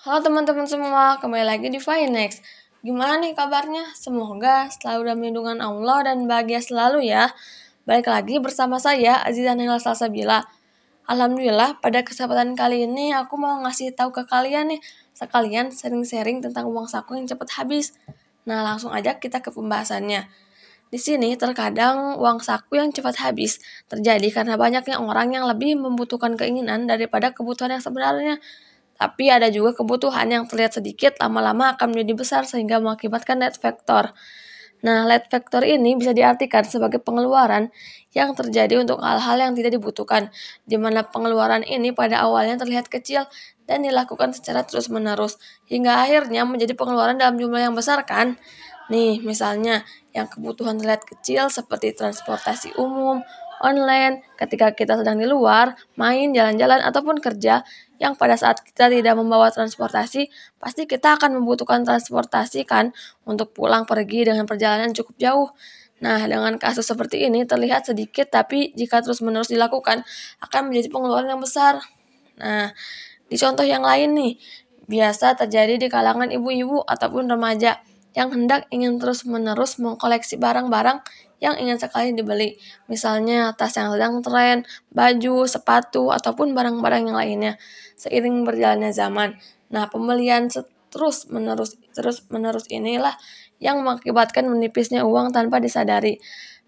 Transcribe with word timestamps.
Halo 0.00 0.24
teman-teman 0.24 0.64
semua, 0.64 1.20
kembali 1.20 1.44
lagi 1.44 1.68
di 1.68 1.76
Finex. 1.76 2.40
Gimana 2.80 3.20
nih 3.20 3.36
kabarnya? 3.36 3.92
Semoga 3.92 4.72
selalu 4.72 5.12
dalam 5.12 5.20
lindungan 5.20 5.60
Allah 5.60 6.08
dan 6.08 6.24
bahagia 6.24 6.64
selalu 6.64 7.04
ya. 7.04 7.28
Balik 7.84 8.08
lagi 8.08 8.40
bersama 8.40 8.80
saya, 8.80 9.20
Aziza 9.20 9.52
Nila 9.52 9.76
Salsabila. 9.76 10.40
Alhamdulillah, 11.04 11.84
pada 11.84 12.00
kesempatan 12.00 12.56
kali 12.56 12.88
ini 12.88 13.12
aku 13.12 13.36
mau 13.36 13.60
ngasih 13.60 13.92
tahu 13.92 14.08
ke 14.08 14.24
kalian 14.24 14.72
nih, 14.72 14.80
sekalian 15.12 15.68
sharing-sharing 15.68 16.40
tentang 16.40 16.72
uang 16.72 16.88
saku 16.88 17.20
yang 17.20 17.28
cepat 17.28 17.60
habis. 17.60 17.92
Nah, 18.48 18.64
langsung 18.64 18.96
aja 18.96 19.20
kita 19.20 19.44
ke 19.44 19.52
pembahasannya. 19.52 20.32
Di 20.88 20.96
sini 20.96 21.36
terkadang 21.36 22.16
uang 22.16 22.40
saku 22.40 22.80
yang 22.80 22.88
cepat 22.88 23.20
habis 23.20 23.60
terjadi 23.92 24.32
karena 24.32 24.56
banyaknya 24.56 24.96
orang 24.96 25.36
yang 25.36 25.44
lebih 25.44 25.76
membutuhkan 25.76 26.40
keinginan 26.40 26.88
daripada 26.88 27.36
kebutuhan 27.36 27.76
yang 27.76 27.84
sebenarnya. 27.84 28.40
Tapi 29.00 29.32
ada 29.32 29.48
juga 29.48 29.72
kebutuhan 29.72 30.28
yang 30.28 30.44
terlihat 30.44 30.76
sedikit 30.76 31.16
lama-lama 31.16 31.72
akan 31.72 31.96
menjadi 31.96 32.12
besar 32.12 32.42
sehingga 32.44 32.84
mengakibatkan 32.84 33.40
net 33.40 33.56
factor. 33.56 34.12
Nah, 34.84 35.08
net 35.08 35.28
factor 35.32 35.64
ini 35.64 35.96
bisa 35.96 36.12
diartikan 36.12 36.68
sebagai 36.68 37.00
pengeluaran 37.00 37.72
yang 38.12 38.36
terjadi 38.36 38.80
untuk 38.80 39.00
hal-hal 39.00 39.40
yang 39.40 39.52
tidak 39.56 39.76
dibutuhkan, 39.76 40.28
di 40.68 40.76
mana 40.76 41.04
pengeluaran 41.04 41.64
ini 41.64 41.96
pada 41.96 42.20
awalnya 42.24 42.60
terlihat 42.60 42.92
kecil 42.92 43.24
dan 43.64 43.84
dilakukan 43.84 44.36
secara 44.36 44.68
terus-menerus, 44.68 45.40
hingga 45.64 45.96
akhirnya 46.00 46.44
menjadi 46.44 46.76
pengeluaran 46.76 47.16
dalam 47.16 47.40
jumlah 47.40 47.60
yang 47.60 47.76
besar 47.76 48.04
kan? 48.04 48.36
Nih, 48.92 49.22
misalnya 49.24 49.86
yang 50.12 50.26
kebutuhan 50.26 50.76
terlihat 50.76 51.06
kecil 51.06 51.48
seperti 51.48 51.94
transportasi 51.94 52.74
umum, 52.76 53.24
online, 53.60 54.24
ketika 54.40 54.72
kita 54.72 54.96
sedang 55.00 55.20
di 55.20 55.28
luar, 55.28 55.76
main, 56.00 56.32
jalan-jalan, 56.32 56.80
ataupun 56.80 57.20
kerja, 57.20 57.62
yang 58.00 58.16
pada 58.16 58.34
saat 58.40 58.64
kita 58.64 58.88
tidak 58.88 59.14
membawa 59.14 59.52
transportasi, 59.52 60.32
pasti 60.56 60.88
kita 60.88 61.20
akan 61.20 61.36
membutuhkan 61.40 61.84
transportasi 61.84 62.64
kan 62.64 62.96
untuk 63.28 63.52
pulang 63.52 63.84
pergi 63.84 64.24
dengan 64.32 64.48
perjalanan 64.48 64.96
cukup 64.96 65.14
jauh. 65.20 65.48
Nah, 66.00 66.24
dengan 66.24 66.56
kasus 66.56 66.88
seperti 66.88 67.28
ini 67.28 67.44
terlihat 67.44 67.84
sedikit, 67.92 68.32
tapi 68.32 68.72
jika 68.72 69.04
terus-menerus 69.04 69.52
dilakukan, 69.52 70.00
akan 70.40 70.72
menjadi 70.72 70.88
pengeluaran 70.88 71.28
yang 71.28 71.44
besar. 71.44 71.84
Nah, 72.40 72.72
di 73.28 73.36
contoh 73.36 73.68
yang 73.68 73.84
lain 73.84 74.16
nih, 74.16 74.32
biasa 74.88 75.36
terjadi 75.36 75.76
di 75.76 75.92
kalangan 75.92 76.32
ibu-ibu 76.32 76.82
ataupun 76.88 77.28
remaja 77.28 77.84
yang 78.16 78.32
hendak 78.34 78.66
ingin 78.74 78.98
terus-menerus 78.98 79.78
mengkoleksi 79.78 80.40
barang-barang 80.40 81.04
yang 81.40 81.56
ingin 81.56 81.80
sekali 81.80 82.12
dibeli. 82.12 82.60
Misalnya 82.86 83.56
tas 83.56 83.74
yang 83.74 83.90
sedang 83.96 84.20
tren, 84.20 84.68
baju, 84.92 85.48
sepatu, 85.48 86.12
ataupun 86.12 86.52
barang-barang 86.52 87.10
yang 87.10 87.16
lainnya. 87.16 87.52
Seiring 87.96 88.44
berjalannya 88.44 88.92
zaman. 88.92 89.40
Nah, 89.72 89.88
pembelian 89.88 90.52
terus 90.90 91.26
menerus 91.32 91.80
terus 91.96 92.26
menerus 92.28 92.66
inilah 92.68 93.14
yang 93.62 93.80
mengakibatkan 93.80 94.46
menipisnya 94.46 95.02
uang 95.02 95.32
tanpa 95.32 95.58
disadari. 95.58 96.20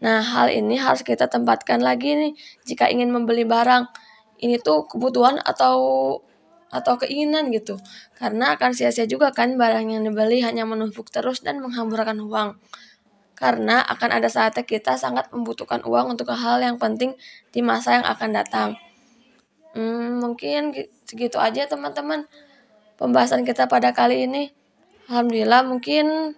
Nah, 0.00 0.22
hal 0.22 0.48
ini 0.48 0.80
harus 0.80 1.04
kita 1.04 1.28
tempatkan 1.28 1.82
lagi 1.82 2.16
nih 2.16 2.32
jika 2.64 2.88
ingin 2.88 3.12
membeli 3.12 3.44
barang. 3.44 3.90
Ini 4.40 4.56
tuh 4.64 4.88
kebutuhan 4.88 5.36
atau 5.42 5.76
atau 6.70 6.94
keinginan 7.02 7.50
gitu. 7.50 7.76
Karena 8.14 8.54
akan 8.54 8.72
sia-sia 8.72 9.04
juga 9.04 9.34
kan 9.34 9.58
barang 9.58 9.90
yang 9.90 10.06
dibeli 10.06 10.40
hanya 10.40 10.62
menumpuk 10.64 11.10
terus 11.10 11.42
dan 11.42 11.58
menghamburkan 11.58 12.16
uang 12.22 12.56
karena 13.40 13.80
akan 13.88 14.20
ada 14.20 14.28
saatnya 14.28 14.68
kita 14.68 15.00
sangat 15.00 15.32
membutuhkan 15.32 15.80
uang 15.80 16.12
untuk 16.12 16.28
hal 16.28 16.60
yang 16.60 16.76
penting 16.76 17.16
di 17.48 17.64
masa 17.64 17.96
yang 17.96 18.04
akan 18.04 18.30
datang. 18.36 18.70
Hmm, 19.72 20.20
mungkin 20.20 20.76
segitu 21.08 21.40
aja 21.40 21.64
teman-teman 21.64 22.28
pembahasan 23.00 23.48
kita 23.48 23.64
pada 23.64 23.96
kali 23.96 24.28
ini. 24.28 24.52
Alhamdulillah 25.08 25.64
mungkin 25.64 26.36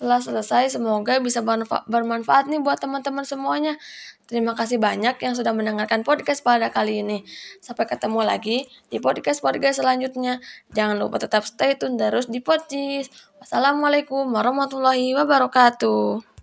telah 0.00 0.18
selesai. 0.18 0.74
Semoga 0.74 1.20
bisa 1.20 1.44
bermanfaat 1.86 2.48
nih 2.48 2.60
buat 2.64 2.80
teman-teman 2.80 3.22
semuanya. 3.22 3.76
Terima 4.24 4.56
kasih 4.56 4.80
banyak 4.80 5.20
yang 5.20 5.36
sudah 5.36 5.52
mendengarkan 5.52 6.00
podcast 6.00 6.40
pada 6.40 6.72
kali 6.72 7.04
ini. 7.04 7.28
Sampai 7.60 7.84
ketemu 7.84 8.24
lagi 8.24 8.64
di 8.88 8.96
podcast-podcast 8.96 9.84
selanjutnya. 9.84 10.40
Jangan 10.72 10.96
lupa 10.96 11.20
tetap 11.20 11.44
stay 11.44 11.76
tune 11.76 12.00
terus 12.00 12.32
di 12.32 12.40
podcast. 12.40 13.12
Wassalamualaikum 13.44 14.24
warahmatullahi 14.32 15.12
wabarakatuh. 15.12 16.24